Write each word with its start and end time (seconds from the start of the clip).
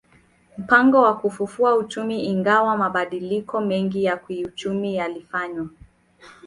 Mpango 0.57 1.01
wa 1.01 1.17
kuufufua 1.17 1.75
uchumi 1.75 2.25
Ingawa 2.25 2.77
mabadiliko 2.77 3.61
mengi 3.61 4.03
ya 4.03 4.17
kiuchumi 4.17 4.95
yalifanywa 4.95 5.69